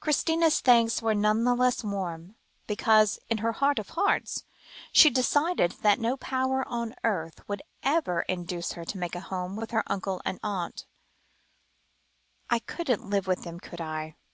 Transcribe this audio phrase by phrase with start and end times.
[0.00, 2.34] Christina's thanks were none the less warm,
[2.66, 4.44] because, in her heart of hearts,
[4.92, 9.56] she decided that no power on earth would ever induce her to make a home
[9.56, 10.84] with her uncle and aunt.
[12.50, 14.16] "But I couldn't live with them, could I?"